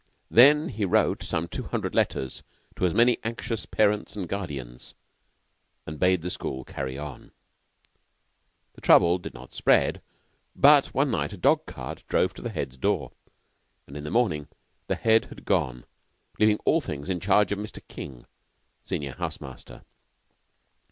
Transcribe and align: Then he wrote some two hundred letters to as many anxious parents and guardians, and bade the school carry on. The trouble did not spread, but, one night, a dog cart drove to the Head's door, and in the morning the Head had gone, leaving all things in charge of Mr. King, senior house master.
Then 0.31 0.69
he 0.69 0.83
wrote 0.83 1.21
some 1.21 1.47
two 1.47 1.65
hundred 1.65 1.93
letters 1.93 2.41
to 2.75 2.85
as 2.87 2.93
many 2.95 3.19
anxious 3.23 3.67
parents 3.67 4.15
and 4.15 4.27
guardians, 4.27 4.95
and 5.85 5.99
bade 5.99 6.23
the 6.23 6.31
school 6.31 6.63
carry 6.63 6.97
on. 6.97 7.31
The 8.73 8.81
trouble 8.81 9.19
did 9.19 9.35
not 9.35 9.53
spread, 9.53 10.01
but, 10.55 10.87
one 10.95 11.11
night, 11.11 11.33
a 11.33 11.37
dog 11.37 11.67
cart 11.67 12.03
drove 12.07 12.33
to 12.33 12.41
the 12.41 12.49
Head's 12.49 12.79
door, 12.79 13.11
and 13.85 13.95
in 13.95 14.03
the 14.03 14.09
morning 14.09 14.47
the 14.87 14.95
Head 14.95 15.25
had 15.25 15.45
gone, 15.45 15.85
leaving 16.39 16.57
all 16.65 16.81
things 16.81 17.07
in 17.07 17.19
charge 17.19 17.51
of 17.51 17.59
Mr. 17.59 17.79
King, 17.87 18.25
senior 18.83 19.11
house 19.13 19.39
master. 19.39 19.83